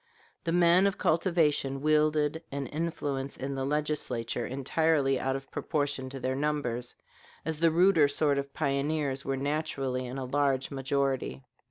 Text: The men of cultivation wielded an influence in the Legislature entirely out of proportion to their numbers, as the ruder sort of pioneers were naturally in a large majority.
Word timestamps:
The 0.45 0.51
men 0.51 0.87
of 0.87 0.97
cultivation 0.97 1.79
wielded 1.79 2.41
an 2.51 2.65
influence 2.65 3.37
in 3.37 3.53
the 3.53 3.63
Legislature 3.63 4.47
entirely 4.47 5.19
out 5.19 5.35
of 5.35 5.51
proportion 5.51 6.09
to 6.09 6.19
their 6.19 6.33
numbers, 6.35 6.95
as 7.45 7.59
the 7.59 7.69
ruder 7.69 8.07
sort 8.07 8.39
of 8.39 8.51
pioneers 8.51 9.25
were 9.25 9.37
naturally 9.37 10.07
in 10.07 10.17
a 10.17 10.25
large 10.25 10.71
majority. 10.71 11.43